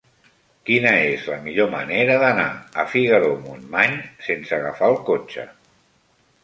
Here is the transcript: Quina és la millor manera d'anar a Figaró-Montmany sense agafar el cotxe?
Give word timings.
Quina 0.69 0.93
és 1.09 1.27
la 1.33 1.37
millor 1.43 1.69
manera 1.75 2.15
d'anar 2.25 2.47
a 2.85 2.89
Figaró-Montmany 2.95 3.95
sense 4.31 4.59
agafar 4.61 4.93
el 4.97 5.03
cotxe? 5.13 5.47